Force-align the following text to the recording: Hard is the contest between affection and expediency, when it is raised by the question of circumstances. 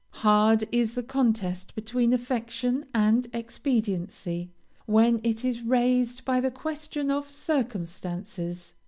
Hard 0.25 0.67
is 0.71 0.95
the 0.95 1.03
contest 1.03 1.75
between 1.75 2.11
affection 2.11 2.85
and 2.91 3.27
expediency, 3.33 4.49
when 4.87 5.19
it 5.21 5.45
is 5.45 5.61
raised 5.61 6.25
by 6.25 6.39
the 6.41 6.49
question 6.49 7.11
of 7.11 7.29
circumstances. 7.29 8.73